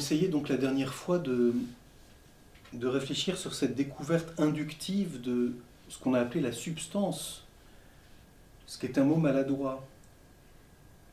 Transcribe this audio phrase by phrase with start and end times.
[0.00, 1.52] Essayé donc la dernière fois de,
[2.72, 5.52] de réfléchir sur cette découverte inductive de
[5.90, 7.44] ce qu'on a appelé la substance,
[8.66, 9.86] ce qui est un mot maladroit.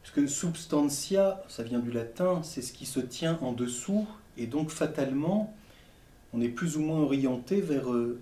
[0.01, 4.47] Parce que substantia, ça vient du latin, c'est ce qui se tient en dessous, et
[4.47, 5.53] donc fatalement,
[6.31, 8.17] on est plus ou moins orienté vers euh,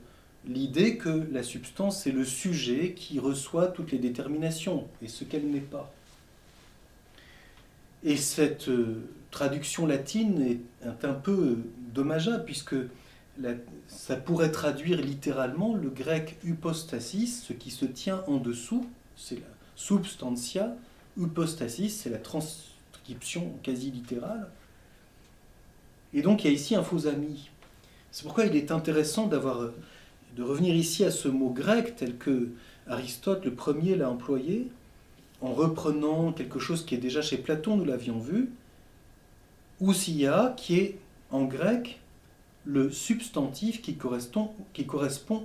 [0.48, 5.48] l'idée que la substance, c'est le sujet qui reçoit toutes les déterminations, et ce qu'elle
[5.48, 5.94] n'est pas.
[8.04, 11.58] Et cette euh, traduction latine est un peu
[11.94, 12.76] dommageable, puisque
[13.88, 19.54] ça pourrait traduire littéralement le grec hypostasis, ce qui se tient en dessous, c'est la
[19.76, 20.78] substantia,
[21.18, 24.48] hypostasis, c'est la transcription quasi littérale.
[26.14, 27.50] Et donc il y a ici un faux ami.
[28.12, 29.70] C'est pourquoi il est intéressant d'avoir,
[30.38, 32.52] de revenir ici à ce mot grec tel que
[32.88, 34.70] Aristote le premier l'a employé,
[35.42, 38.50] en reprenant quelque chose qui est déjà chez Platon, nous l'avions vu,
[39.80, 41.00] ousia, qui est
[41.32, 42.00] en grec
[42.66, 44.54] le substantif qui correspond,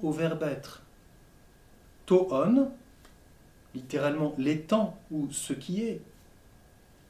[0.02, 0.82] au verbe être.
[2.06, 2.70] Toon,
[3.74, 6.00] littéralement l'étant ou ce qui est.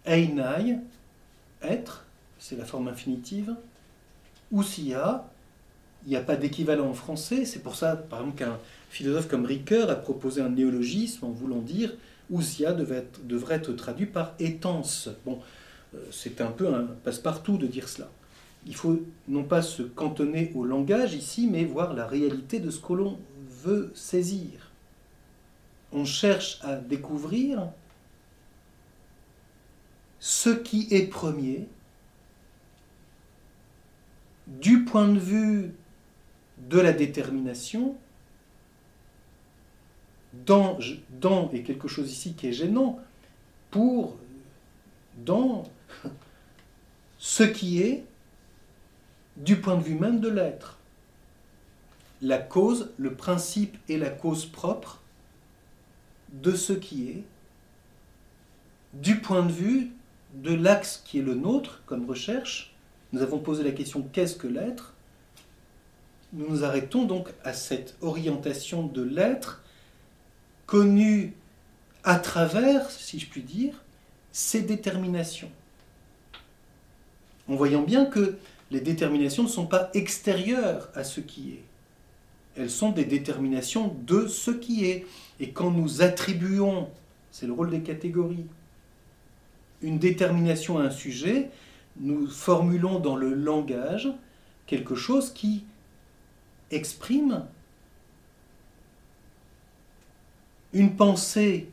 [0.07, 0.79] Einai,
[1.63, 2.07] être,
[2.39, 3.55] c'est la forme infinitive.
[4.51, 5.29] Ousia,
[6.07, 9.45] il n'y a pas d'équivalent en français, c'est pour ça, par exemple, qu'un philosophe comme
[9.45, 11.93] Ricoeur a proposé un néologisme en voulant dire
[12.31, 15.11] Ousia devrait être traduit par étance.
[15.27, 15.41] Bon,
[16.11, 18.11] c'est un peu un passe-partout de dire cela.
[18.67, 22.81] Il faut non pas se cantonner au langage ici, mais voir la réalité de ce
[22.81, 23.19] que l'on
[23.63, 24.71] veut saisir.
[25.93, 27.69] On cherche à découvrir
[30.21, 31.67] ce qui est premier
[34.47, 35.75] du point de vue
[36.69, 37.97] de la détermination,
[40.47, 40.79] dans,
[41.21, 43.01] dans est quelque chose ici qui est gênant,
[43.71, 44.19] pour
[45.25, 45.65] dans
[47.41, 48.05] ce qui est
[49.39, 50.77] du point de vue même de l'être.
[52.21, 55.01] La cause, le principe et la cause propre
[56.35, 57.23] de ce qui est,
[58.93, 59.91] du point de vue
[60.35, 62.75] de l'axe qui est le nôtre comme recherche.
[63.15, 64.93] Nous avons posé la question qu'est-ce que l'être?
[66.35, 69.63] Nous nous arrêtons donc à cette orientation de l'être
[70.67, 71.33] connue
[72.05, 73.83] à travers, si je puis dire,
[74.31, 75.51] ses déterminations.
[77.51, 78.37] En voyant bien que
[78.71, 81.65] les déterminations ne sont pas extérieures à ce qui est.
[82.57, 85.05] Elles sont des déterminations de ce qui est.
[85.41, 86.89] Et quand nous attribuons,
[87.33, 88.47] c'est le rôle des catégories,
[89.83, 91.51] une détermination à un sujet,
[91.99, 94.09] nous formulons dans le langage
[94.67, 95.65] quelque chose qui
[96.71, 97.45] exprime
[100.73, 101.69] une pensée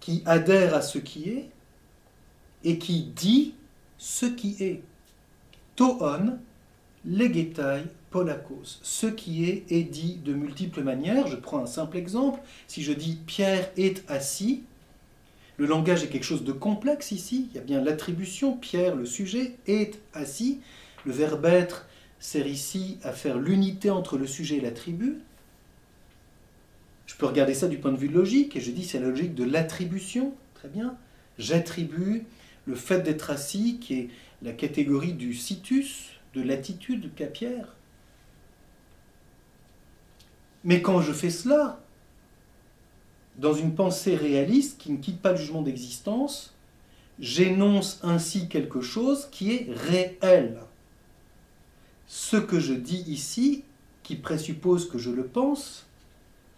[0.00, 1.48] qui adhère à ce qui est
[2.64, 3.54] et qui dit
[4.02, 4.82] ce qui est.
[5.76, 6.38] Toon,
[7.06, 8.80] legetai, polakos.
[8.82, 11.28] Ce qui est est dit de multiples manières.
[11.28, 12.40] Je prends un simple exemple.
[12.66, 14.64] Si je dis Pierre est assis,
[15.56, 17.48] le langage est quelque chose de complexe ici.
[17.50, 20.60] Il y a bien l'attribution, Pierre, le sujet, est assis.
[21.06, 21.86] Le verbe être
[22.18, 25.18] sert ici à faire l'unité entre le sujet et l'attribut.
[27.06, 29.36] Je peux regarder ça du point de vue logique et je dis c'est la logique
[29.36, 30.34] de l'attribution.
[30.54, 30.96] Très bien.
[31.38, 32.24] J'attribue
[32.66, 34.10] le fait d'être assis, qui est
[34.42, 37.76] la catégorie du situs, de l'attitude qu'a Pierre.
[40.64, 41.80] Mais quand je fais cela,
[43.36, 46.54] dans une pensée réaliste qui ne quitte pas le jugement d'existence,
[47.18, 50.60] j'énonce ainsi quelque chose qui est réel.
[52.06, 53.64] Ce que je dis ici,
[54.02, 55.86] qui présuppose que je le pense,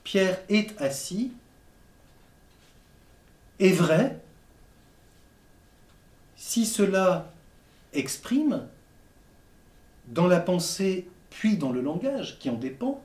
[0.03, 1.33] Pierre est assis,
[3.61, 4.21] est vrai
[6.47, 7.33] si cela
[7.95, 8.67] exprime
[10.09, 13.03] dans la pensée puis dans le langage qui en dépend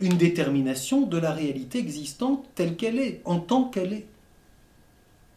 [0.00, 4.06] une détermination de la réalité existante telle qu'elle est, en tant qu'elle est.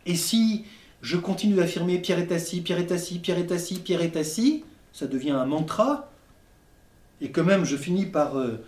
[0.06, 0.64] Et si
[1.02, 4.64] je continue d'affirmer Pierre est assis, Pierre est assis, Pierre est assis, Pierre est assis,
[4.94, 6.10] ça devient un mantra,
[7.20, 8.64] et que même je finis par euh,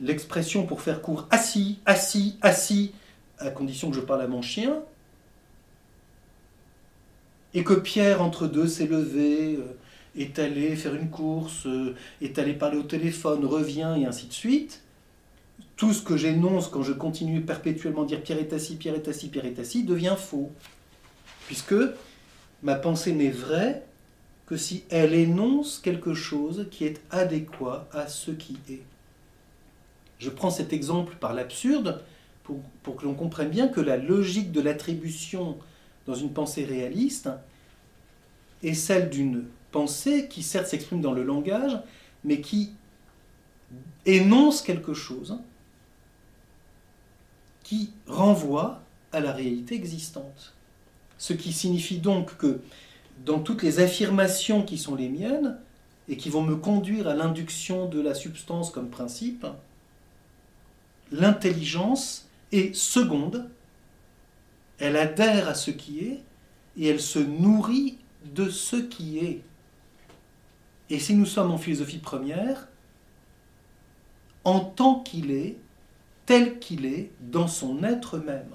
[0.00, 2.92] l'expression pour faire court assis, assis, assis,
[3.40, 4.80] à condition que je parle à mon chien,
[7.54, 9.76] et que Pierre, entre deux, s'est levé, euh,
[10.16, 14.32] est allé faire une course, euh, est allé parler au téléphone, revient, et ainsi de
[14.32, 14.82] suite,
[15.76, 19.28] tout ce que j'énonce quand je continue perpétuellement dire Pierre est assis, Pierre est assis,
[19.28, 20.50] Pierre est assis, devient faux.
[21.46, 21.74] Puisque
[22.62, 23.82] ma pensée n'est vraie
[24.46, 28.82] que si elle énonce quelque chose qui est adéquat à ce qui est.
[30.18, 32.02] Je prends cet exemple par l'absurde
[32.42, 35.56] pour, pour que l'on comprenne bien que la logique de l'attribution
[36.10, 37.30] dans une pensée réaliste
[38.64, 41.78] est celle d'une pensée qui certes s'exprime dans le langage,
[42.24, 42.72] mais qui
[44.04, 45.38] énonce quelque chose
[47.62, 50.54] qui renvoie à la réalité existante.
[51.16, 52.60] Ce qui signifie donc que
[53.24, 55.58] dans toutes les affirmations qui sont les miennes,
[56.08, 59.46] et qui vont me conduire à l'induction de la substance comme principe,
[61.12, 63.48] l'intelligence est seconde,
[64.80, 66.20] elle adhère à ce qui est,
[66.76, 69.42] et elle se nourrit de ce qui est.
[70.88, 72.66] Et si nous sommes en philosophie première,
[74.44, 75.56] en tant qu'il est,
[76.26, 78.50] tel qu'il est, dans son être même.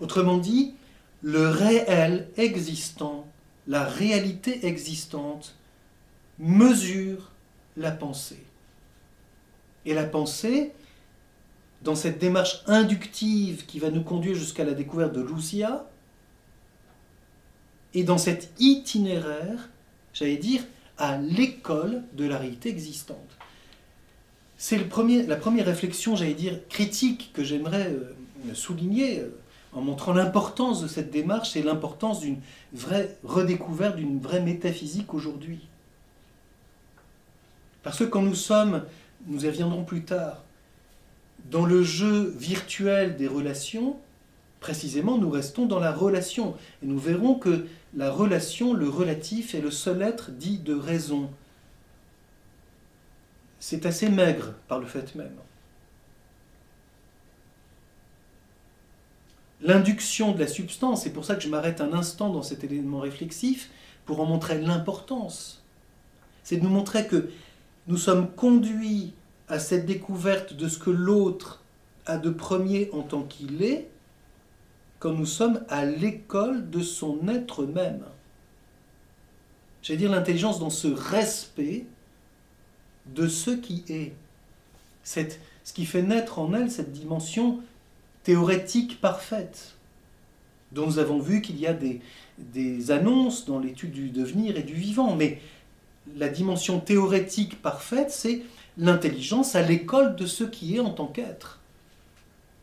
[0.00, 0.74] Autrement dit,
[1.22, 3.26] le réel existant,
[3.66, 5.56] la réalité existante,
[6.38, 7.32] mesure
[7.76, 8.44] la pensée.
[9.84, 10.72] Et la pensée,
[11.82, 15.86] dans cette démarche inductive qui va nous conduire jusqu'à la découverte de Lucia,
[17.94, 19.68] et dans cet itinéraire,
[20.12, 20.62] j'allais dire,
[20.98, 23.16] à l'école de la réalité existante.
[24.56, 29.28] C'est la première réflexion, j'allais dire, critique que j'aimerais euh, souligner euh,
[29.72, 32.40] en montrant l'importance de cette démarche et l'importance d'une
[32.72, 35.60] vraie redécouverte, d'une vraie métaphysique aujourd'hui.
[37.84, 38.84] Parce que quand nous sommes,
[39.26, 40.42] nous y reviendrons plus tard,
[41.50, 43.96] dans le jeu virtuel des relations,
[44.60, 46.56] précisément nous restons dans la relation.
[46.82, 51.30] Et nous verrons que la relation, le relatif, est le seul être dit de raison.
[53.60, 55.34] C'est assez maigre par le fait même.
[59.60, 63.00] L'induction de la substance, c'est pour ça que je m'arrête un instant dans cet élément
[63.00, 63.70] réflexif,
[64.06, 65.62] pour en montrer l'importance.
[66.42, 67.28] C'est de nous montrer que
[67.88, 69.12] nous sommes conduits
[69.48, 71.62] à cette découverte de ce que l'autre
[72.06, 73.88] a de premier en tant qu'il est,
[74.98, 78.02] quand nous sommes à l'école de son être même.
[79.82, 81.86] J'allais dire l'intelligence dans ce respect
[83.14, 84.12] de ce qui est.
[85.02, 87.60] C'est ce qui fait naître en elle cette dimension
[88.24, 89.76] théorétique parfaite,
[90.72, 92.00] dont nous avons vu qu'il y a des,
[92.38, 95.14] des annonces dans l'étude du devenir et du vivant.
[95.14, 95.40] Mais
[96.16, 98.42] la dimension théorétique parfaite, c'est
[98.78, 101.58] l'intelligence à l'école de ce qui est en tant qu'être.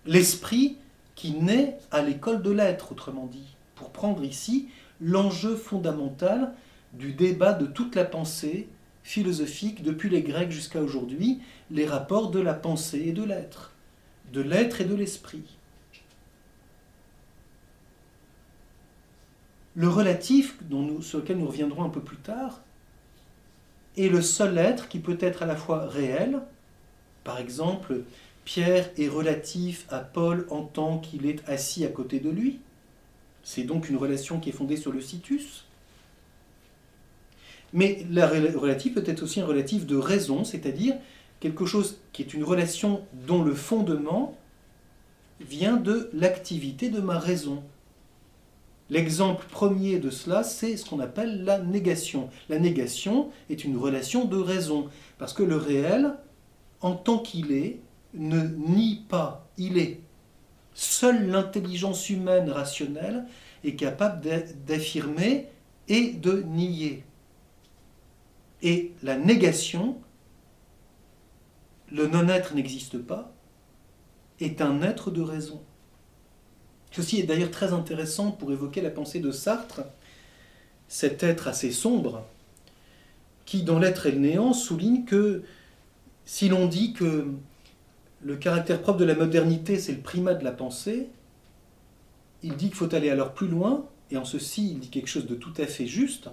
[0.05, 0.77] L'esprit
[1.15, 4.69] qui naît à l'école de l'être, autrement dit, pour prendre ici
[5.01, 6.53] l'enjeu fondamental
[6.93, 8.69] du débat de toute la pensée
[9.03, 11.39] philosophique depuis les Grecs jusqu'à aujourd'hui,
[11.69, 13.73] les rapports de la pensée et de l'être,
[14.31, 15.43] de l'être et de l'esprit.
[19.75, 20.57] Le relatif,
[21.01, 22.61] sur lequel nous reviendrons un peu plus tard,
[23.97, 26.41] est le seul être qui peut être à la fois réel,
[27.23, 28.01] par exemple,
[28.45, 32.59] Pierre est relatif à Paul en tant qu'il est assis à côté de lui.
[33.43, 35.65] C'est donc une relation qui est fondée sur le situs.
[37.73, 40.95] Mais la relative peut être aussi un relatif de raison, c'est-à-dire
[41.39, 44.37] quelque chose qui est une relation dont le fondement
[45.41, 47.63] vient de l'activité de ma raison.
[48.89, 52.29] L'exemple premier de cela, c'est ce qu'on appelle la négation.
[52.49, 56.13] La négation est une relation de raison, parce que le réel,
[56.81, 57.79] en tant qu'il est,
[58.13, 60.01] ne nie pas, il est.
[60.73, 63.25] Seule l'intelligence humaine rationnelle
[63.63, 64.21] est capable
[64.67, 65.47] d'affirmer
[65.87, 67.03] et de nier.
[68.61, 69.97] Et la négation,
[71.91, 73.33] le non-être n'existe pas,
[74.39, 75.63] est un être de raison.
[76.95, 79.81] Ceci est d'ailleurs très intéressant pour évoquer la pensée de Sartre,
[80.87, 82.25] cet être assez sombre,
[83.45, 85.43] qui dans l'être et le néant souligne que
[86.23, 87.27] si l'on dit que
[88.21, 91.09] le caractère propre de la modernité, c'est le primat de la pensée,
[92.43, 95.27] il dit qu'il faut aller alors plus loin, et en ceci il dit quelque chose
[95.27, 96.29] de tout à fait juste.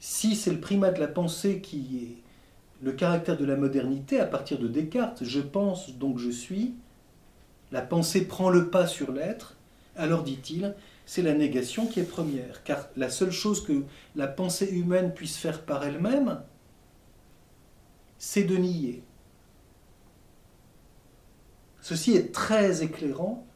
[0.00, 4.26] Si c'est le primat de la pensée qui est le caractère de la modernité, à
[4.26, 6.74] partir de Descartes, je pense donc je suis,
[7.72, 9.56] la pensée prend le pas sur l'être,
[9.96, 10.74] alors dit-il,
[11.06, 12.62] c'est la négation qui est première.
[12.64, 13.84] Car la seule chose que
[14.14, 16.42] la pensée humaine puisse faire par elle-même,
[18.18, 19.02] c'est de nier.
[21.80, 23.46] Ceci est très éclairant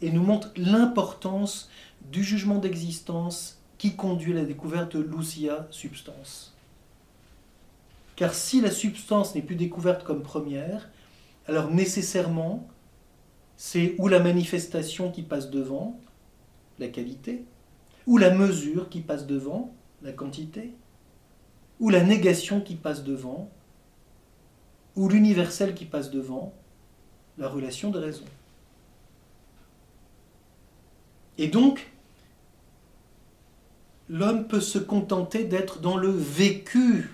[0.00, 1.70] et nous montre l'importance
[2.10, 6.54] du jugement d'existence qui conduit à la découverte de Lucia substance.
[8.16, 10.90] Car si la substance n'est plus découverte comme première,
[11.46, 12.68] alors nécessairement
[13.64, 16.00] c'est ou la manifestation qui passe devant,
[16.80, 17.44] la qualité,
[18.08, 20.72] ou la mesure qui passe devant, la quantité,
[21.78, 23.48] ou la négation qui passe devant,
[24.96, 26.52] ou l'universel qui passe devant,
[27.38, 28.24] la relation de raison.
[31.38, 31.88] Et donc,
[34.08, 37.10] l'homme peut se contenter d'être dans le vécu.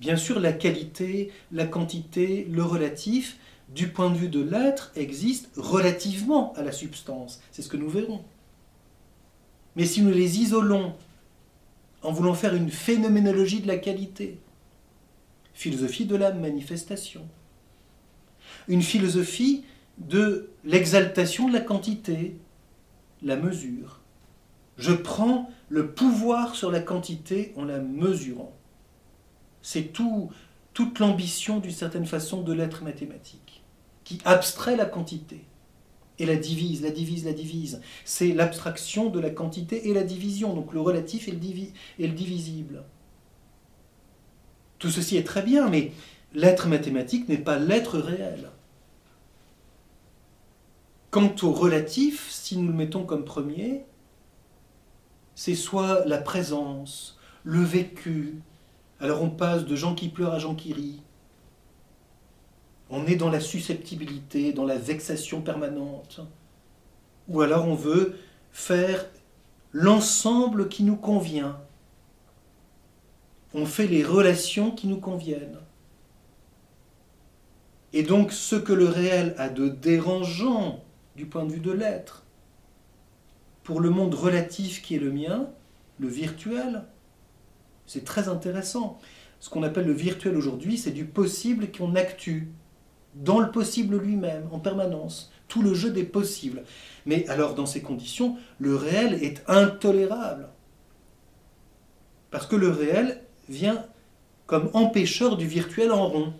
[0.00, 3.36] Bien sûr, la qualité, la quantité, le relatif,
[3.74, 7.40] du point de vue de l'être, existe relativement à la substance.
[7.50, 8.22] C'est ce que nous verrons.
[9.76, 10.94] Mais si nous les isolons
[12.02, 14.38] en voulant faire une phénoménologie de la qualité,
[15.54, 17.22] philosophie de la manifestation,
[18.68, 19.64] une philosophie
[19.98, 22.36] de l'exaltation de la quantité,
[23.22, 24.00] la mesure.
[24.78, 28.52] Je prends le pouvoir sur la quantité en la mesurant.
[29.60, 30.30] C'est tout,
[30.74, 33.51] toute l'ambition d'une certaine façon de l'être mathématique,
[34.04, 35.44] qui abstrait la quantité
[36.18, 37.80] et la divise, la divise, la divise.
[38.04, 42.84] C'est l'abstraction de la quantité et la division, donc le relatif et le, divisible.
[44.78, 45.92] Tout ceci est très bien, mais
[46.32, 48.50] l'être mathématique n'est pas l'être réel.
[51.10, 53.84] Quant au relatif, si nous le mettons comme premier,
[55.34, 58.40] c'est soit la présence, le vécu.
[59.00, 61.02] Alors on passe de gens qui pleurent à gens qui rient.
[62.94, 66.20] On est dans la susceptibilité, dans la vexation permanente.
[67.26, 68.18] Ou alors on veut
[68.52, 69.06] faire
[69.72, 71.58] l'ensemble qui nous convient.
[73.54, 75.58] On fait les relations qui nous conviennent.
[77.94, 80.84] Et donc ce que le réel a de dérangeant
[81.16, 82.24] du point de vue de l'être.
[83.64, 85.48] Pour le monde relatif qui est le mien,
[85.98, 86.84] le virtuel,
[87.86, 89.00] c'est très intéressant.
[89.40, 92.52] Ce qu'on appelle le virtuel aujourd'hui, c'est du possible qu'on actue,
[93.14, 95.32] dans le possible lui-même, en permanence.
[95.48, 96.64] Tout le jeu des possibles.
[97.04, 100.48] Mais alors, dans ces conditions, le réel est intolérable.
[102.30, 103.84] Parce que le réel vient
[104.46, 106.34] comme empêcheur du virtuel en rond.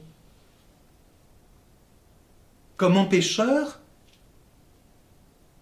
[2.76, 3.80] Comme empêcheur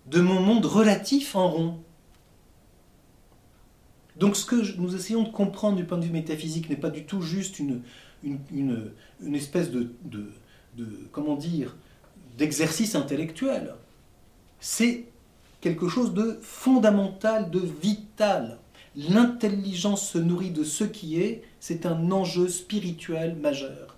[0.07, 1.79] de mon monde relatif en rond.
[4.17, 7.05] Donc ce que nous essayons de comprendre du point de vue métaphysique n'est pas du
[7.05, 7.83] tout juste une,
[8.23, 8.93] une,
[9.35, 9.93] espèce de,
[11.13, 11.77] comment dire,
[12.39, 13.75] d'exercice intellectuel.
[14.61, 15.05] C'est
[15.61, 18.59] quelque chose de fondamental, de vital.
[18.97, 23.97] L'intelligence se nourrit de ce qui est, c'est un enjeu spirituel majeur.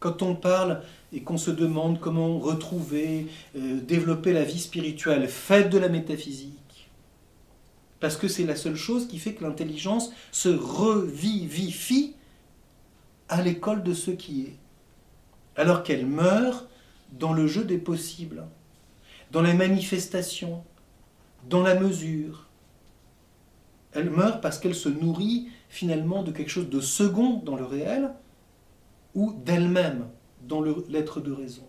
[0.00, 3.26] Quand on parle et qu'on se demande comment retrouver,
[3.56, 6.56] euh, développer la vie spirituelle faite de la métaphysique.
[8.00, 12.14] Parce que c'est la seule chose qui fait que l'intelligence se revivifie
[13.28, 14.56] à l'école de ce qui est.
[15.60, 16.70] Alors qu'elle meurt
[17.12, 18.46] dans le jeu des possibles,
[19.30, 20.64] dans les manifestations,
[21.50, 22.46] dans la mesure.
[23.92, 28.10] Elle meurt parce qu'elle se nourrit finalement de quelque chose de second dans le réel
[29.14, 30.06] ou d'elle-même
[30.48, 31.66] dans l'être de raison.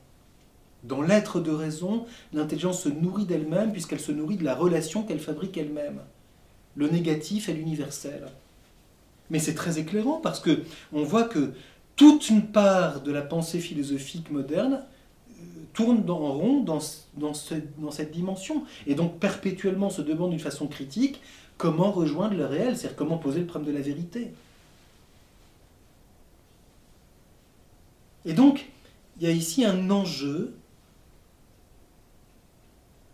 [0.86, 5.19] Dans l'être de raison, l'intelligence se nourrit d'elle-même puisqu'elle se nourrit de la relation qu'elle
[5.19, 6.00] fabrique elle-même.
[6.77, 8.25] Le négatif est l'universel.
[9.29, 11.51] Mais c'est très éclairant parce que on voit que
[12.01, 14.81] toute une part de la pensée philosophique moderne
[15.29, 21.22] euh, tourne en rond dans, cette dimension et donc perpétuellement se demande d'une façon critique
[21.60, 24.34] comment rejoindre le réel, c'est-à-dire comment poser le problème de la vérité.
[28.25, 28.72] Et donc,
[29.20, 30.55] il y a ici un enjeu,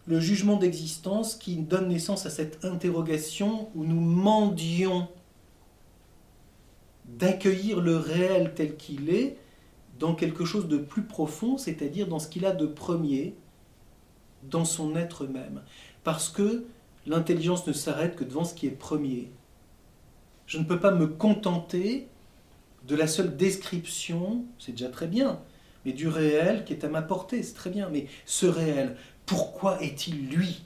[0.05, 5.09] le jugement d'existence qui donne naissance à cette interrogation où nous mendions
[7.07, 9.37] d'accueillir le réel tel qu'il est
[9.99, 13.35] dans quelque chose de plus profond, c'est-à-dire dans ce qu'il a de premier,
[14.43, 15.63] dans son être même.
[16.03, 16.65] Parce que
[17.05, 19.31] l'intelligence ne s'arrête que devant ce qui est premier.
[20.45, 22.07] Je ne peux pas me contenter
[22.87, 25.41] de la seule description, c'est déjà très bien,
[25.85, 27.89] mais du réel qui est à ma portée, c'est très bien.
[27.89, 30.63] Mais ce réel, pourquoi est-il lui?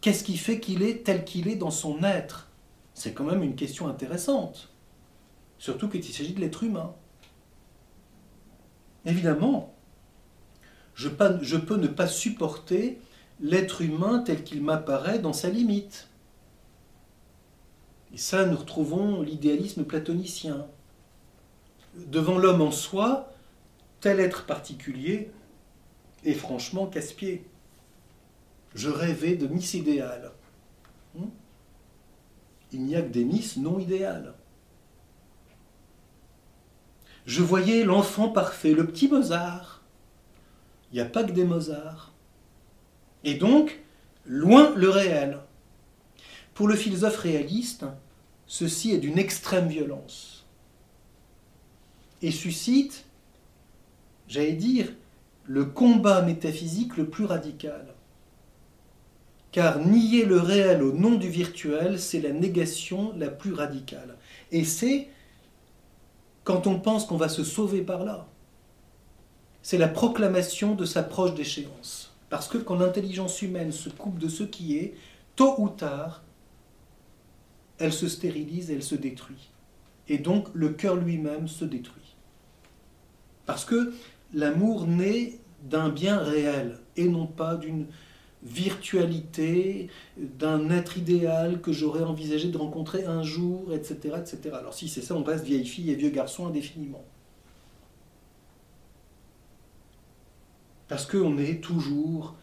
[0.00, 2.48] Qu'est-ce qui fait qu'il est tel qu'il est dans son être?
[2.94, 4.68] C'est quand même une question intéressante.
[5.58, 6.94] Surtout qu'il s'agit de l'être humain.
[9.04, 9.74] Évidemment,
[10.94, 12.98] je, peux ne pas supporter
[13.40, 16.08] l'être humain tel qu'il m'apparaît dans sa limite.
[18.14, 20.66] Et ça, nous retrouvons l'idéalisme platonicien.
[21.94, 23.32] Devant l'homme en soi,
[24.00, 25.30] tel être particulier
[26.24, 27.44] est franchement casse-pied.
[28.74, 30.32] Je rêvais de Miss idéale.
[32.72, 34.34] Il n'y a que des Miss non idéales.
[37.26, 39.82] Je voyais l'enfant parfait, le petit Mozart.
[40.90, 42.12] Il n'y a pas que des Mozart.
[43.24, 43.80] Et donc,
[44.24, 45.38] loin le réel.
[46.54, 47.84] Pour le philosophe réaliste,
[48.46, 50.42] ceci est d'une extrême violence
[52.22, 53.04] et suscite,
[54.28, 54.92] j'allais dire,
[55.44, 57.91] le combat métaphysique le plus radical.
[59.52, 64.16] Car nier le réel au nom du virtuel, c'est la négation la plus radicale.
[64.50, 65.08] Et c'est
[66.42, 68.26] quand on pense qu'on va se sauver par là.
[69.62, 72.16] C'est la proclamation de sa proche déchéance.
[72.30, 74.94] Parce que quand l'intelligence humaine se coupe de ce qui est,
[75.36, 76.22] tôt ou tard,
[77.78, 79.50] elle se stérilise, elle se détruit.
[80.08, 82.16] Et donc le cœur lui-même se détruit.
[83.44, 83.92] Parce que
[84.32, 87.86] l'amour naît d'un bien réel et non pas d'une
[88.44, 94.16] virtualité, d'un être idéal que j'aurais envisagé de rencontrer un jour, etc.
[94.18, 94.56] etc.
[94.58, 97.04] Alors si c'est ça, on reste vieille fille et vieux garçon indéfiniment.
[100.88, 102.34] Parce qu'on est toujours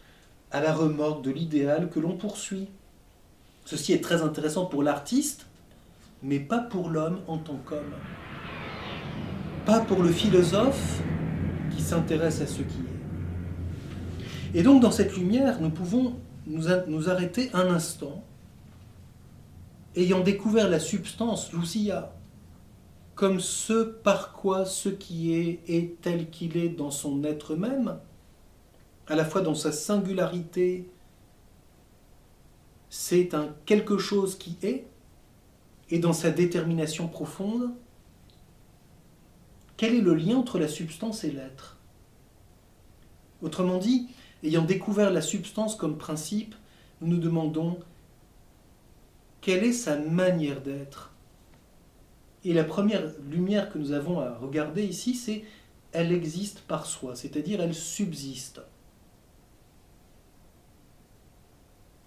[0.50, 2.68] à la remorque de l'idéal que l'on poursuit.
[3.64, 5.46] Ceci est très intéressant pour l'artiste,
[6.22, 7.94] mais pas pour l'homme en tant qu'homme.
[9.66, 11.00] Pas pour le philosophe
[11.70, 12.89] qui s'intéresse à ce qui est.
[14.54, 16.16] Et donc dans cette lumière, nous pouvons
[16.46, 18.24] nous, arrêter un instant,
[19.94, 22.12] ayant découvert la substance, l'ousia,
[23.14, 27.98] comme ce par quoi ce qui est est tel qu'il est dans son être même,
[29.06, 30.88] à la fois dans sa singularité,
[32.88, 34.86] c'est un quelque chose qui est,
[35.90, 37.70] et dans sa détermination profonde,
[39.76, 41.76] quel est le lien entre la substance et l'être?
[43.42, 44.08] Autrement dit,
[44.42, 46.54] Ayant découvert la substance comme principe,
[47.00, 47.78] nous nous demandons
[49.40, 51.12] quelle est sa manière d'être?
[52.44, 55.44] Et la première lumière que nous avons à regarder ici, c'est
[55.92, 58.60] elle existe par soi, c'est-à-dire elle subsiste.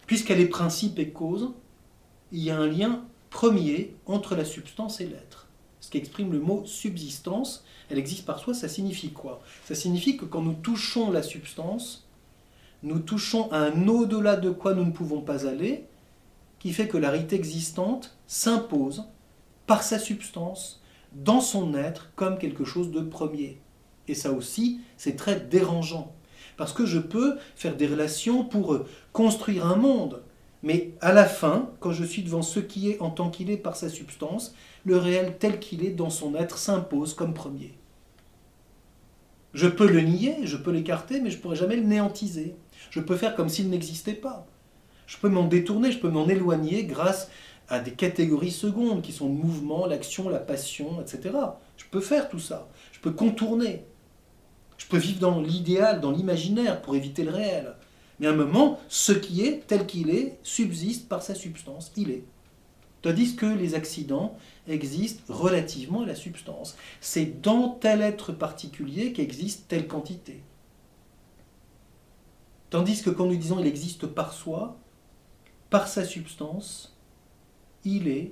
[0.08, 1.54] Puisqu'elle est principe et cause,
[2.32, 5.48] il y a un lien premier entre la substance et l'être.
[5.80, 9.42] Ce qui exprime le mot subsistance, elle existe par soi, ça signifie quoi?
[9.66, 12.08] Ça signifie que quand nous touchons la substance,
[12.84, 15.86] nous touchons à un au-delà de quoi nous ne pouvons pas aller,
[16.60, 19.06] qui fait que la réalité existante s'impose
[19.66, 20.82] par sa substance,
[21.14, 23.58] dans son être, comme quelque chose de premier.
[24.08, 26.14] Et ça aussi, c'est très dérangeant.
[26.58, 28.80] Parce que je peux faire des relations pour
[29.12, 30.22] construire un monde,
[30.62, 33.58] mais à la fin, quand je suis devant ce qui est en tant qu'il est
[33.58, 37.74] par sa substance, le réel tel qu'il est dans son être s'impose comme premier.
[39.54, 42.56] Je peux le nier, je peux l'écarter, mais je ne pourrai jamais le néantiser.
[42.90, 44.46] Je peux faire comme s'il n'existait pas.
[45.08, 47.30] Je peux m'en détourner, je peux m'en éloigner grâce
[47.70, 51.36] à des catégories secondes qui sont le mouvement, l'action, la passion, etc.
[51.78, 52.68] Je peux faire tout ça.
[52.92, 53.84] Je peux contourner.
[54.78, 57.76] Je peux vivre dans l'idéal, dans l'imaginaire pour éviter le réel.
[58.20, 61.92] Mais à un moment, ce qui est, tel qu'il est, subsiste par sa substance.
[61.96, 62.26] Il est.
[63.02, 66.78] Tandis que les accidents existent relativement à la substance.
[67.02, 70.42] C'est dans tel être particulier qu'existe telle quantité.
[72.74, 74.76] Tandis que quand nous disons il existe par soi,
[75.70, 76.98] par sa substance,
[77.86, 78.32] il est,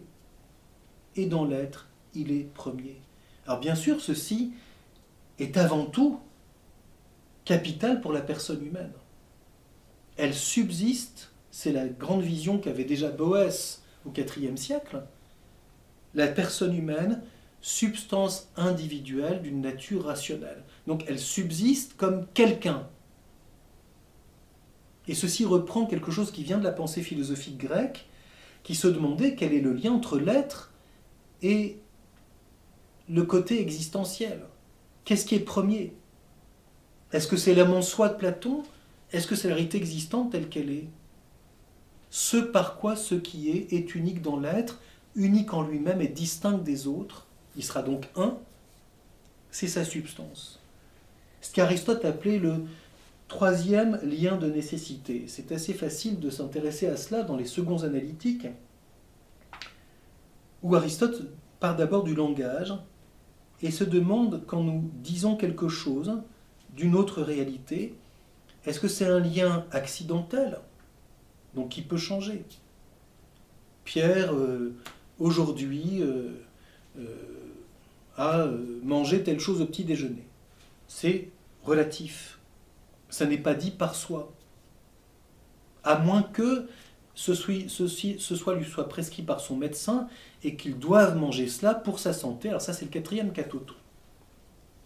[1.16, 3.00] et dans l'être, il est premier.
[3.46, 4.52] Alors bien sûr, ceci
[5.38, 6.20] est avant tout
[7.46, 8.94] capital pour la personne humaine.
[10.18, 15.04] Elle subsiste, c'est la grande vision qu'avait déjà Boès au IVe siècle,
[16.16, 17.22] la personne humaine,
[17.62, 20.64] substance individuelle d'une nature rationnelle.
[20.88, 22.88] Donc elle subsiste comme quelqu'un,
[25.08, 28.08] et ceci reprend quelque chose qui vient de la pensée philosophique grecque,
[28.64, 30.72] qui se demandait quel est le lien entre l'être
[31.42, 31.80] et
[33.10, 34.44] le côté existentiel.
[35.04, 35.94] Qu'est-ce qui est premier?
[37.12, 38.64] Est-ce que c'est l'âme en soi de Platon?
[39.12, 40.88] Est-ce que c'est la réalité existante telle qu'elle est?
[42.10, 44.80] Ce par quoi ce qui est est unique dans l'être,
[45.16, 47.26] unique en lui-même et distinct des autres,
[47.58, 48.38] il sera donc un,
[49.50, 50.60] c'est sa substance.
[51.42, 52.66] Ce qu'Aristote appelait le
[53.32, 55.24] Troisième lien de nécessité.
[55.28, 58.46] C'est assez facile de s'intéresser à cela dans les seconds analytiques,
[60.62, 62.74] où Aristote part d'abord du langage
[63.62, 66.22] et se demande quand nous disons quelque chose
[66.76, 67.96] d'une autre réalité,
[68.66, 70.60] est-ce que c'est un lien accidentel,
[71.56, 72.44] donc qui peut changer?
[73.86, 74.76] Pierre, euh,
[75.18, 76.32] aujourd'hui, euh,
[77.00, 77.06] euh,
[78.18, 78.50] a
[78.84, 80.28] mangé telle chose au petit déjeuner.
[80.90, 81.30] C'est
[81.64, 82.41] relatif
[83.12, 84.34] ça n'est pas dit par soi.
[85.84, 86.68] À moins que
[87.14, 90.08] ce soit, lui soit prescrit par son médecin
[90.44, 92.50] et qu'il doive manger cela pour sa santé.
[92.50, 93.76] Alors ça, c'est le quatrième catoto.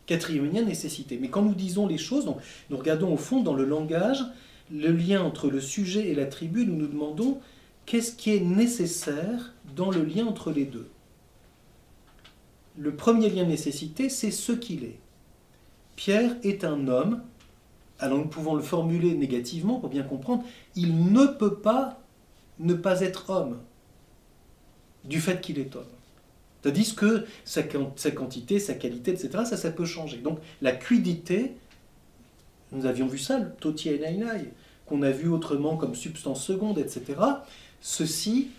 [0.05, 1.17] Quatrième lien nécessité.
[1.21, 2.25] Mais quand nous disons les choses,
[2.69, 4.23] nous regardons au fond dans le langage
[4.71, 7.39] le lien entre le sujet et l'attribut, nous nous demandons
[7.85, 10.89] qu'est-ce qui est nécessaire dans le lien entre les deux.
[12.77, 14.99] Le premier lien nécessité, c'est ce qu'il est.
[15.95, 17.21] Pierre est un homme
[17.99, 20.43] alors nous pouvons le formuler négativement pour bien comprendre,
[20.75, 21.99] il ne peut pas
[22.59, 23.59] ne pas être homme
[25.03, 25.83] du fait qu'il est homme.
[26.61, 30.17] Tandis que sa, quantité, sa qualité, etc., ça, ça peut changer.
[30.17, 31.53] Donc la cuidité,
[32.71, 33.91] nous avions vu ça, le toti
[34.87, 37.03] qu'on a vu autrement comme substance seconde, etc.
[37.81, 38.49] Ceci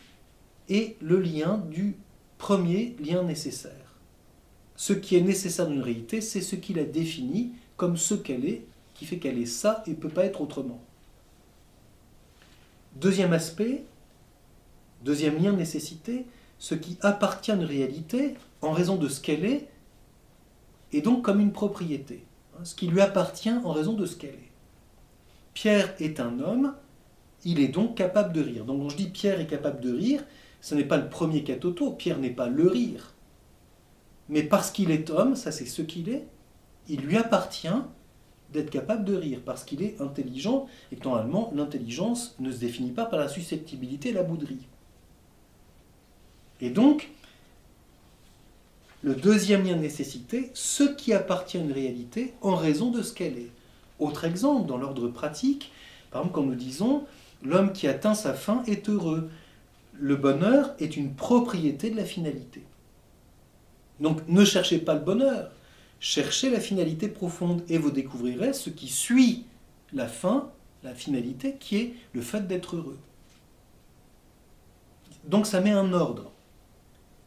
[0.69, 1.97] est le lien du
[2.39, 3.73] premier lien nécessaire.
[4.77, 8.67] Ce qui est nécessaire d'une réalité, c'est ce qu'il a défini comme ce qu'elle est,
[8.97, 10.81] qui fait qu'elle est ça et ne peut pas être autrement.
[12.97, 13.85] Deuxième aspect,
[15.05, 16.27] deuxième lien nécessité,
[16.59, 19.69] ce qui appartient à une réalité en raison de ce qu'elle est,
[20.93, 24.31] est donc comme une propriété, hein, ce qui lui appartient en raison de ce qu'elle
[24.31, 24.53] est.
[25.53, 26.75] Pierre est un homme,
[27.45, 28.65] il est donc capable de rire.
[28.65, 30.25] Donc quand je dis Pierre est capable de rire,
[30.61, 33.15] ce n'est pas le premier catoto, Pierre n'est pas le rire.
[34.29, 36.27] Mais parce qu'il est homme, ça c'est ce qu'il est,
[36.89, 37.69] il lui appartient
[38.53, 42.93] d'être capable de rire, parce qu'il est intelligent, et que normalement l'intelligence ne se définit
[42.93, 44.67] pas par la susceptibilité et la bouderie.
[46.61, 47.11] Et donc,
[49.03, 53.13] le deuxième lien de nécessité, ce qui appartient à une réalité en raison de ce
[53.13, 53.51] qu'elle est.
[53.99, 55.71] Autre exemple, dans l'ordre pratique,
[56.11, 57.05] par exemple, quand nous disons
[57.43, 59.29] l'homme qui atteint sa fin est heureux,
[59.93, 62.63] le bonheur est une propriété de la finalité.
[64.01, 65.51] Donc ne cherchez pas le bonheur,
[66.01, 69.45] cherchez la finalité profonde et vous découvrirez ce qui suit
[69.93, 70.51] la fin,
[70.83, 72.99] la finalité, qui est le fait d'être heureux.
[75.25, 76.31] Donc ça met un ordre.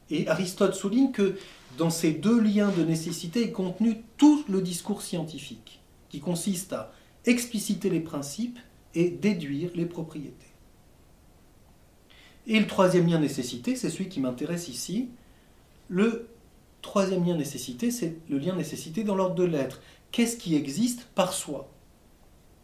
[0.10, 1.38] Et Aristote souligne que
[1.78, 6.92] dans ces deux liens de nécessité est contenu tout le discours scientifique, qui consiste à
[7.26, 8.60] expliciter les principes
[8.96, 10.48] et déduire les propriétés.
[12.48, 15.10] Et le troisième lien nécessité, c'est celui qui m'intéresse ici.
[15.88, 16.28] Le
[16.82, 19.82] troisième lien nécessité, c'est le lien nécessité dans l'ordre de l'être.
[20.12, 21.70] Qu'est-ce qui existe par soi?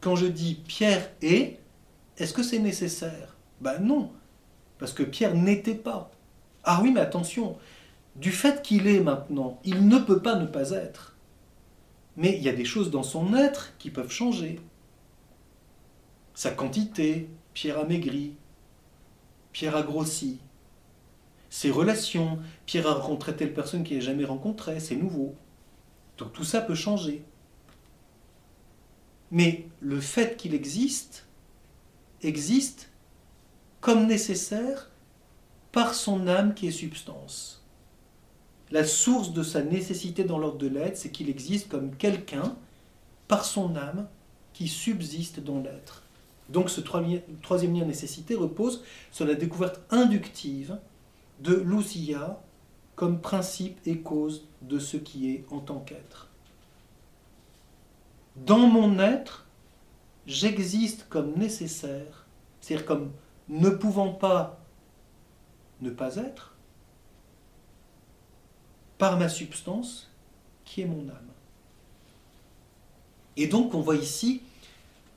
[0.01, 1.59] Quand je dis Pierre est,
[2.17, 3.35] est-ce que c'est nécessaire?
[3.61, 4.11] Ben non,
[4.77, 6.11] parce que Pierre n'était pas.
[6.63, 7.57] Ah oui, mais attention,
[8.15, 11.15] du fait qu'il est maintenant, il ne peut pas ne pas être.
[12.17, 14.59] Mais il y a des choses dans son être qui peuvent changer.
[16.33, 18.35] Sa quantité, Pierre a maigri,
[19.51, 20.39] Pierre a grossi.
[21.55, 25.35] Ses relations, Pierre a rencontré telle personne qu'il n'a jamais rencontrée, c'est nouveau.
[26.17, 27.23] Donc tout ça peut changer.
[29.31, 31.27] Mais le fait qu'il existe,
[32.21, 32.89] existe
[33.79, 34.91] comme nécessaire
[35.71, 37.63] par son âme qui est substance.
[38.69, 42.57] La source de sa nécessité dans l'ordre de l'être, c'est qu'il existe comme quelqu'un,
[43.29, 44.09] par son âme,
[44.51, 46.03] qui subsiste dans l'être.
[46.49, 50.77] Donc ce troisième lien nécessité repose sur la découverte inductive
[51.39, 52.41] de l'ousia
[52.95, 56.29] comme principe et cause de ce qui est en tant qu'être.
[58.35, 59.45] Dans mon être,
[60.25, 62.25] j'existe comme nécessaire,
[62.61, 63.11] c'est-à-dire comme
[63.49, 64.59] ne pouvant pas
[65.81, 66.53] ne pas être
[68.97, 70.09] par ma substance
[70.63, 71.31] qui est mon âme.
[73.37, 74.41] Et donc on voit ici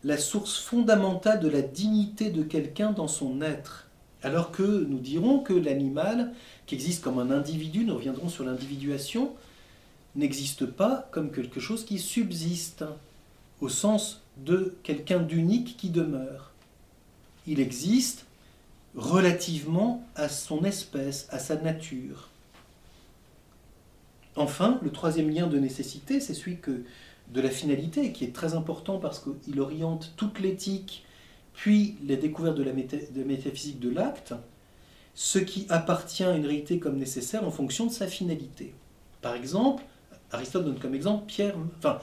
[0.04, 3.87] la source fondamentale de la dignité de quelqu'un dans son être.
[4.22, 6.32] Alors que nous dirons que l'animal,
[6.66, 9.32] qui existe comme un individu, nous reviendrons sur l'individuation,
[10.16, 12.84] n'existe pas comme quelque chose qui subsiste,
[13.60, 16.52] au sens de quelqu'un d'unique qui demeure.
[17.46, 18.26] Il existe
[18.96, 22.28] relativement à son espèce, à sa nature.
[24.36, 26.58] Enfin, le troisième lien de nécessité, c'est celui
[27.30, 31.04] de la finalité, qui est très important parce qu'il oriente toute l'éthique,
[31.58, 34.32] puis les découvertes de la métaphysique de l'acte,
[35.12, 38.74] ce qui appartient à une réalité comme nécessaire en fonction de sa finalité.
[39.22, 39.82] Par exemple,
[40.30, 41.98] Aristote donne comme exemple Pierre, enfin,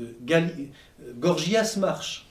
[0.00, 0.48] euh, euh,
[1.18, 2.26] Gorgias marche.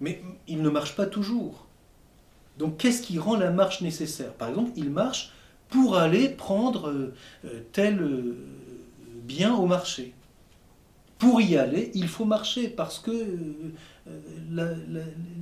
[0.00, 1.66] Mais il ne marche pas toujours.
[2.56, 4.32] Donc qu'est-ce qui rend la marche nécessaire?
[4.32, 5.34] Par exemple, il marche
[5.68, 7.12] pour aller prendre
[7.44, 8.02] euh, tel
[9.24, 10.14] bien au marché.
[11.18, 13.10] Pour y aller, il faut marcher parce que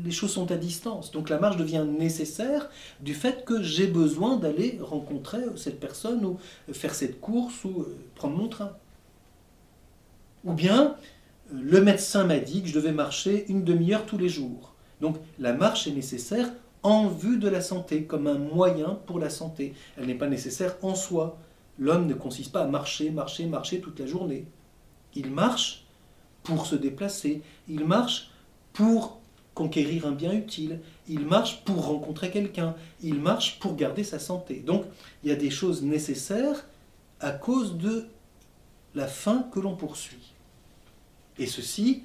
[0.04, 1.10] les choses sont à distance.
[1.10, 6.38] Donc la marche devient nécessaire du fait que j'ai besoin d'aller rencontrer cette personne ou
[6.72, 8.72] faire cette course ou prendre mon train.
[10.44, 10.96] Ou bien,
[11.52, 14.74] le médecin m'a dit que je devais marcher une demi-heure tous les jours.
[15.02, 16.50] Donc la marche est nécessaire
[16.82, 19.74] en vue de la santé, comme un moyen pour la santé.
[19.98, 21.36] Elle n'est pas nécessaire en soi.
[21.78, 24.46] L'homme ne consiste pas à marcher, marcher, marcher toute la journée.
[25.16, 25.84] Il marche
[26.44, 28.30] pour se déplacer, il marche
[28.72, 29.18] pour
[29.54, 34.56] conquérir un bien utile, il marche pour rencontrer quelqu'un, il marche pour garder sa santé.
[34.56, 34.84] Donc
[35.24, 36.66] il y a des choses nécessaires
[37.20, 38.06] à cause de
[38.94, 40.34] la fin que l'on poursuit.
[41.38, 42.02] Et ceci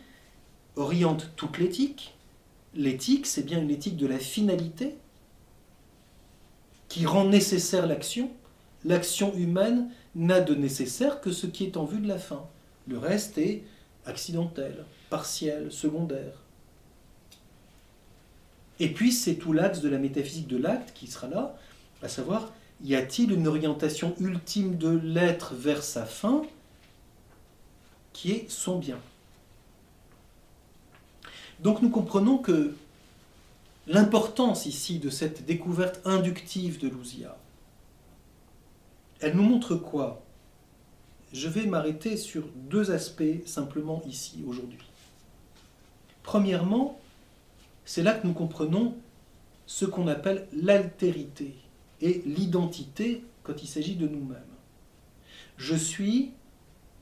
[0.75, 2.15] oriente toute l'éthique.
[2.73, 4.95] L'éthique, c'est bien une éthique de la finalité
[6.87, 8.31] qui rend nécessaire l'action.
[8.85, 12.45] L'action humaine n'a de nécessaire que ce qui est en vue de la fin.
[12.87, 13.63] Le reste est
[14.05, 16.33] accidentel, partiel, secondaire.
[18.79, 21.55] Et puis c'est tout l'axe de la métaphysique de l'acte qui sera là,
[22.01, 22.51] à savoir,
[22.83, 26.41] y a-t-il une orientation ultime de l'être vers sa fin
[28.11, 28.99] qui est son bien?
[31.59, 32.75] Donc nous comprenons que
[33.85, 37.37] l'importance ici de cette découverte inductive de Louzia,
[39.19, 40.23] elle nous montre quoi?
[41.33, 44.85] Je vais m'arrêter sur deux aspects simplement ici, aujourd'hui.
[46.23, 46.99] Premièrement,
[47.85, 48.95] c'est là que nous comprenons
[49.65, 51.55] ce qu'on appelle l'altérité
[52.01, 54.39] et l'identité quand il s'agit de nous-mêmes.
[55.57, 56.31] Je suis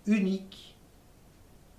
[0.05, 0.75] unique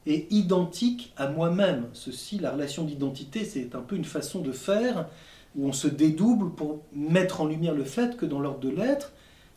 [0.07, 1.89] et identique à moi-même.
[1.93, 5.09] Ceci, la relation d'identité, c'est un peu une façon de faire
[5.57, 9.13] où on se dédouble pour mettre en lumière le fait que dans l'ordre de l'être,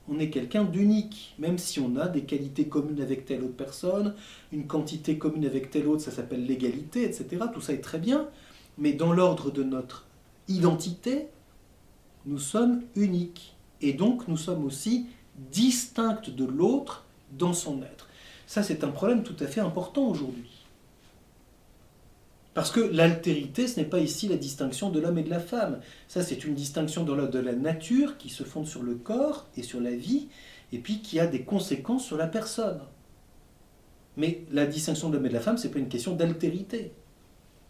[0.10, 4.16] on est quelqu'un d'unique, même si on a des qualités communes avec telle autre personne,
[4.52, 7.46] une quantité commune avec telle autre, ça s'appelle l'égalité, etc.
[7.54, 8.28] Tout ça est très bien,
[8.78, 10.06] mais dans l'ordre de notre
[10.48, 11.28] identité,
[12.26, 13.56] nous sommes uniques.
[13.82, 15.08] Et donc nous sommes aussi
[15.52, 17.06] distincts de l'autre
[17.38, 18.08] dans son être.
[18.46, 20.62] Ça, c'est un problème tout à fait important aujourd'hui.
[22.54, 25.80] Parce que l'altérité, ce n'est pas ici la distinction de l'homme et de la femme.
[26.08, 29.82] Ça, c'est une distinction de la, nature qui se fonde sur le corps et sur
[29.82, 30.28] la vie,
[30.72, 32.80] et puis qui a des conséquences sur la personne.
[34.18, 36.92] Mais la distinction de l'homme et de la femme, ce n'est pas une question d'altérité.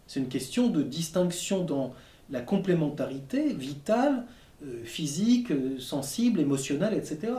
[0.06, 1.94] C'est une question de distinction dans
[2.28, 4.26] la complémentarité vitale,
[4.62, 7.32] euh, physique, euh, sensible, émotionnelle, etc.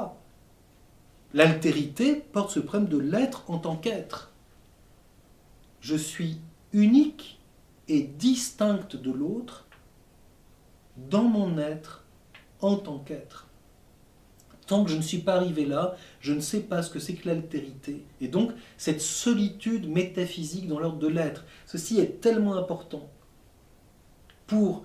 [1.36, 4.32] L'altérité porte ce problème de l'être en tant qu'être.
[5.82, 6.40] Je suis
[6.74, 7.35] unique
[7.88, 9.65] et distincte de l'autre
[10.98, 12.04] dans mon être
[12.62, 13.48] en tant qu'être.
[14.67, 17.13] Tant que je ne suis pas arrivé là, je ne sais pas ce que c'est
[17.13, 18.04] que l'altérité.
[18.19, 23.08] Et donc, cette solitude métaphysique dans l'ordre de l'être, ceci est tellement important
[24.48, 24.84] pour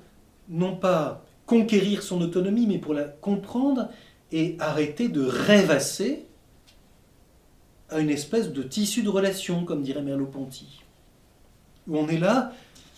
[0.48, 3.88] non pas conquérir son autonomie, mais pour la comprendre
[4.32, 6.26] et arrêter de rêvasser
[7.88, 10.82] à une espèce de tissu de relation, comme dirait Merleau-Ponty.
[11.88, 12.52] Où on est là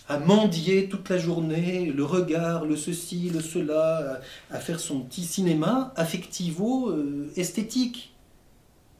[0.08, 5.24] à mendier toute la journée, le regard, le ceci, le cela, à, faire son petit
[5.24, 8.14] cinéma affectivo-esthétique.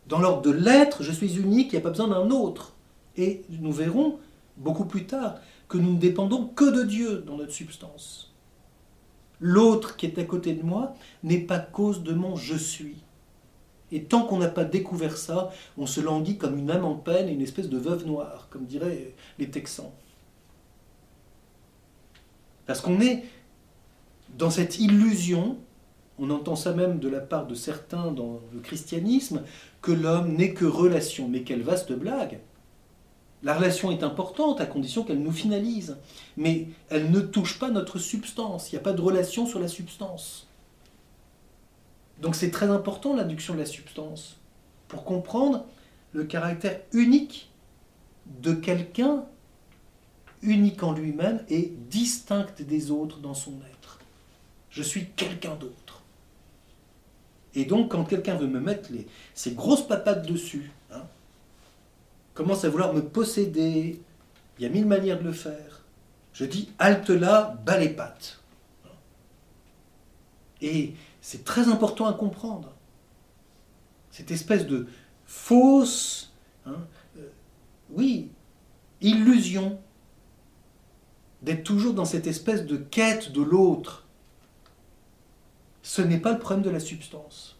[0.09, 2.75] Dans l'ordre de l'être, je suis unique, il n'y a pas besoin d'un autre.
[3.17, 4.19] Et nous verrons
[4.57, 5.37] beaucoup plus tard
[5.69, 8.33] que nous ne dépendons que de Dieu dans notre substance.
[9.41, 13.03] L'autre qui est à côté de moi n'est pas cause de mon je suis.
[13.91, 17.29] Et tant qu'on n'a pas découvert ça, on se languit comme une âme en peine
[17.29, 19.91] et une espèce de veuve noire, comme diraient les Texans.
[22.73, 23.25] Parce qu'on est
[24.39, 25.59] dans cette illusion,
[26.19, 29.43] on entend ça même de la part de certains dans le christianisme,
[29.83, 31.29] que l'homme n'est que relation.
[31.29, 32.41] Mais quelle vaste blague
[33.43, 35.99] La relation est importante à condition qu'elle nous finalise,
[36.39, 38.73] mais elle ne touche pas notre substance.
[38.73, 40.47] Il n'y a pas de relation sur la substance.
[42.23, 44.41] Donc c'est très important l'induction de la substance
[44.89, 45.67] pour comprendre
[46.15, 47.51] le caractère unique
[48.41, 49.27] de quelqu'un,
[50.43, 53.99] unique en lui-même et distinct des autres dans son être.
[54.71, 56.03] Je suis quelqu'un d'autre.
[57.55, 58.91] Et donc quand quelqu'un veut me mettre
[59.35, 61.03] ses grosses papates dessus, hein,
[62.35, 64.01] commence à vouloir me posséder,
[64.59, 65.83] il y a mille manières de le faire.
[66.33, 68.41] Je dis halte là, bas les pattes.
[70.63, 72.73] Et c'est très important à comprendre.
[74.11, 74.87] Cette espèce de
[75.27, 76.33] fausse,
[76.67, 76.77] hein,
[77.19, 77.29] euh,
[77.91, 78.31] oui,
[79.01, 79.79] illusion
[81.43, 84.07] d'être toujours dans cette espèce de quête de l'autre.
[85.83, 87.59] Ce n'est pas le problème de la substance.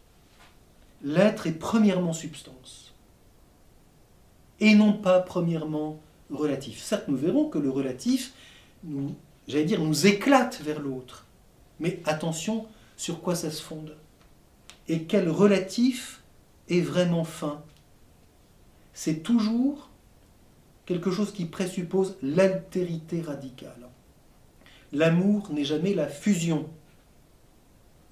[1.03, 2.95] L'être est premièrement substance.
[4.61, 6.81] Et non pas premièrement relatif.
[6.81, 8.33] Certes, nous verrons que le relatif,
[9.49, 11.27] j'allais dire, nous éclate vers l'autre.
[11.81, 12.67] Mais attention,
[12.97, 13.97] sur quoi ça se fonde
[14.89, 16.23] et quel relatif
[16.69, 17.63] est vraiment fin.
[18.93, 19.89] C'est toujours
[20.87, 23.89] quelque chose qui présuppose l'altérité radicale.
[24.93, 26.69] L'amour n'est jamais la fusion.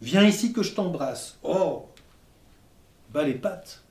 [0.00, 1.38] Viens ici que je t'embrasse.
[1.42, 1.86] Oh
[3.12, 3.82] Bas les pattes.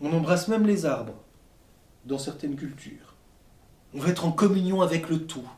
[0.00, 1.14] On embrasse même les arbres
[2.04, 3.14] dans certaines cultures.
[3.94, 5.48] On va être en communion avec le tout.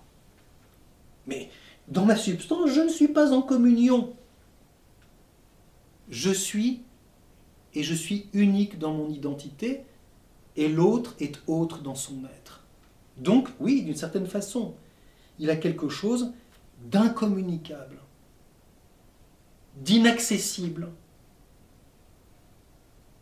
[1.27, 1.51] Mais
[1.89, 4.15] dans ma substance, je ne suis pas en communion.
[6.09, 6.83] Je suis,
[7.75, 9.85] et je suis unique dans mon identité,
[10.57, 12.65] et l'autre est autre dans son être.
[13.17, 14.75] Donc, oui, d'une certaine façon,
[15.39, 16.33] il a quelque chose
[16.85, 17.99] d'incommunicable,
[19.77, 20.91] d'inaccessible,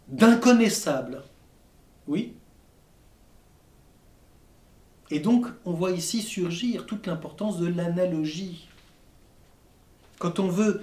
[0.09, 1.23] d'inconnaissable.
[2.07, 2.35] Oui
[5.11, 8.69] Et donc, on voit ici surgir toute l'importance de l'analogie.
[10.19, 10.83] Quand on veut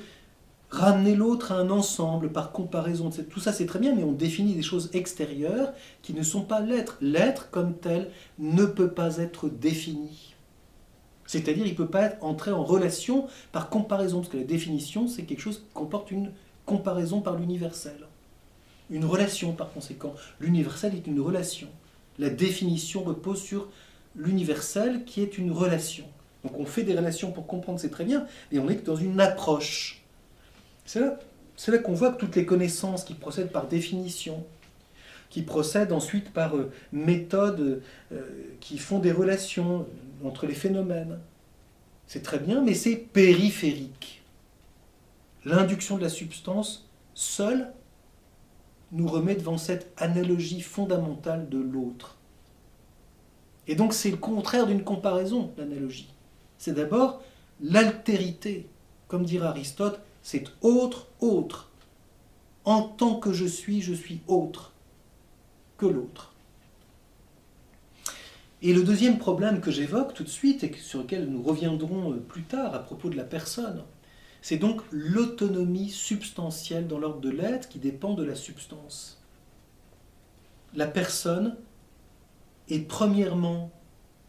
[0.75, 4.53] ramener l'autre à un ensemble par comparaison, tout ça c'est très bien, mais on définit
[4.53, 6.97] des choses extérieures qui ne sont pas l'être.
[7.01, 10.35] L'être comme tel ne peut pas être défini.
[11.27, 15.23] C'est-à-dire, il ne peut pas entrer en relation par comparaison, parce que la définition, c'est
[15.23, 16.31] quelque chose qui comporte une
[16.65, 17.97] comparaison par l'universel.
[18.91, 20.13] Une relation, par conséquent.
[20.39, 21.67] L'universel est une relation.
[22.19, 23.69] La définition repose sur
[24.15, 26.05] l'universel qui est une relation.
[26.43, 29.19] Donc on fait des relations pour comprendre, c'est très bien, mais on est dans une
[29.19, 30.04] approche.
[30.85, 31.19] C'est là,
[31.67, 34.45] là qu'on voit que toutes les connaissances qui procèdent par définition,
[35.29, 38.21] qui procèdent ensuite par euh, méthodes euh,
[38.61, 39.87] qui font des relations
[40.23, 41.19] entre les phénomènes.
[42.07, 44.23] C'est très bien, mais c'est périphérique.
[45.43, 47.71] L'induction de la substance seule
[48.91, 52.17] nous remet devant cette analogie fondamentale de l'autre.
[53.67, 56.13] Et donc c'est le contraire d'une comparaison, l'analogie.
[56.57, 57.21] C'est d'abord
[57.61, 58.67] l'altérité.
[59.07, 61.69] Comme dirait Aristote, c'est autre, autre.
[62.65, 64.73] En tant que je suis, je suis autre
[65.77, 66.33] que l'autre.
[68.63, 72.15] Et le deuxième problème que j'évoque tout de suite et sur lequel nous reviendrons euh,
[72.15, 73.83] plus tard à propos de la personne,
[74.41, 79.21] c'est donc l'autonomie substantielle dans l'ordre de l'être qui dépend de la substance.
[80.73, 81.55] La personne
[82.67, 83.71] est premièrement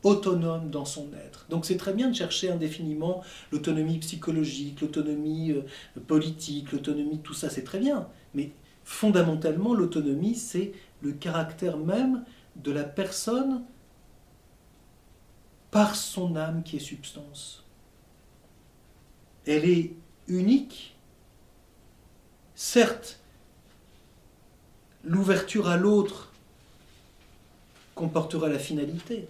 [0.06, 1.46] autonome dans son être.
[1.50, 5.62] Donc c'est très bien de chercher indéfiniment l'autonomie psychologique, l'autonomie euh,
[6.06, 8.08] politique, l'autonomie, tout ça c'est très bien.
[8.32, 8.52] Mais
[8.84, 13.64] fondamentalement, l'autonomie, c'est le caractère même de la personne
[15.72, 17.64] par son âme qui est substance.
[19.44, 19.92] Elle est
[20.28, 20.96] unique.
[22.54, 23.18] Certes,
[25.02, 26.32] l'ouverture à l'autre
[27.96, 29.26] comportera la finalité,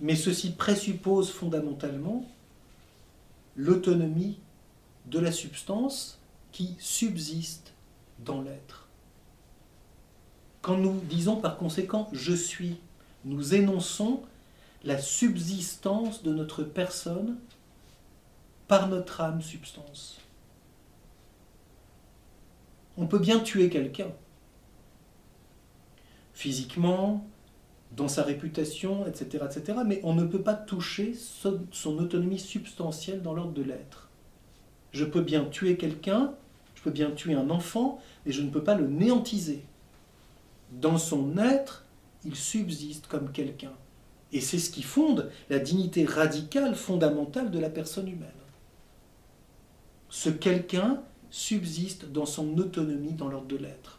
[0.00, 2.24] mais ceci présuppose fondamentalement
[3.56, 4.38] l'autonomie
[5.06, 6.18] de la substance
[6.52, 7.72] qui subsiste
[8.20, 8.88] dans l'être.
[10.62, 12.76] Quand nous disons par conséquent je suis,
[13.24, 14.22] nous énonçons
[14.84, 17.36] la subsistance de notre personne
[18.66, 20.18] par notre âme substance.
[22.96, 24.10] On peut bien tuer quelqu'un,
[26.34, 27.26] physiquement,
[27.96, 33.34] dans sa réputation, etc., etc., mais on ne peut pas toucher son, autonomie substantielle dans
[33.34, 34.08] l'ordre de l'être.
[34.92, 36.34] Je peux bien tuer quelqu'un,
[36.74, 39.62] je peux bien tuer un enfant, mais je ne peux pas le néantiser.
[40.72, 41.84] Dans son être,
[42.24, 43.72] il subsiste comme quelqu'un.
[44.32, 48.28] Et c'est ce qui fonde la dignité radicale, fondamentale de la personne humaine.
[50.08, 53.98] Ce quelqu'un subsiste dans son autonomie dans l'ordre de l'être.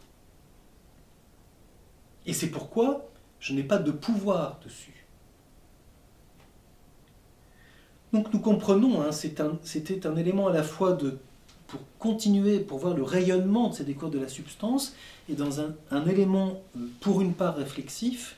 [2.25, 3.10] Et c'est pourquoi
[3.41, 5.05] je n'ai pas de pouvoir dessus.
[8.13, 11.17] Donc nous comprenons, hein, c'était un, élément à la fois de,
[11.67, 14.95] pour continuer, pour voir le rayonnement de ces décors de la substance,
[15.27, 18.37] et dans un, élément, euh, pour une part réflexif,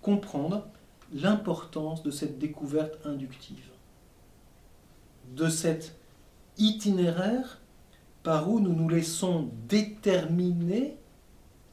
[0.00, 0.66] comprendre
[1.12, 3.68] l'importance de cette découverte inductive,
[5.36, 5.96] de cet
[6.56, 7.60] itinéraire
[8.22, 10.96] par où nous nous laissons déterminer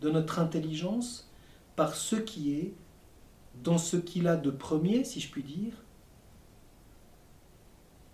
[0.02, 1.27] de notre intelligence
[1.78, 2.74] par ce qui est
[3.64, 5.74] dans ce qu'il a de premier, si je puis dire,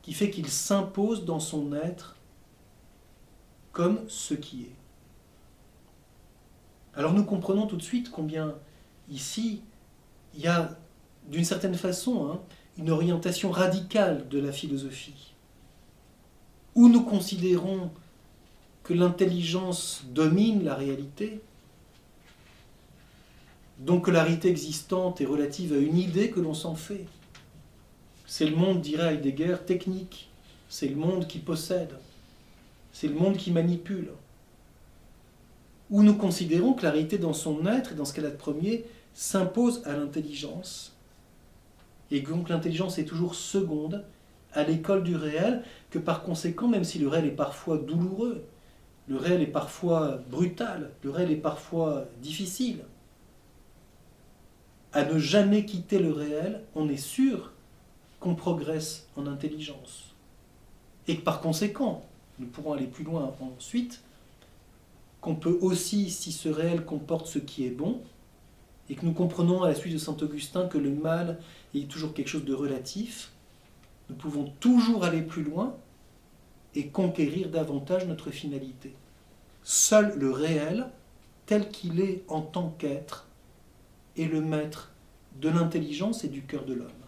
[0.04, 2.18] qui fait qu'il s'impose dans son être
[3.72, 4.76] comme ce qui est.
[6.94, 8.54] Alors nous comprenons tout de suite combien
[9.10, 9.64] ici
[10.36, 10.78] il y a
[11.30, 12.42] d'une certaine façon, hein,
[12.78, 15.34] une orientation radicale de la philosophie,
[16.76, 17.92] où nous considérons
[18.84, 21.42] que l'intelligence domine la réalité,
[23.86, 27.06] donc que la réalité existante est relative à une idée que l'on s'en fait.
[28.26, 30.30] C'est le monde, dirait Heidegger, technique.
[30.70, 31.94] C'est le monde qui possède.
[32.92, 34.12] C'est le monde qui manipule.
[35.90, 38.36] Où nous considérons que la réalité dans son être et dans ce qu'elle a de
[38.36, 40.94] premier s'impose à l'intelligence
[42.14, 44.06] et donc l'intelligence est toujours seconde
[44.54, 48.46] à l'école du réel, que par conséquent, même si le réel est parfois douloureux,
[49.08, 52.84] le réel est parfois brutal, le réel est parfois difficile,
[54.94, 57.52] à ne jamais quitter le réel, on est sûr
[58.20, 60.14] qu'on progresse en intelligence.
[61.08, 62.06] Et que par conséquent,
[62.40, 64.02] nous pourrons aller plus loin ensuite,
[65.20, 68.02] qu'on peut aussi, si ce réel comporte ce qui est bon,
[68.90, 71.40] et que nous comprenons à la suite de saint Augustin que le mal
[71.74, 73.32] est toujours quelque chose de relatif,
[74.10, 75.76] nous pouvons toujours aller plus loin
[76.76, 78.94] et conquérir davantage notre finalité.
[79.64, 80.88] Seul le réel,
[81.46, 83.28] tel qu'il est en tant qu'être,
[84.18, 84.92] est le maître
[85.40, 87.03] de l'intelligence et du cœur de l'homme.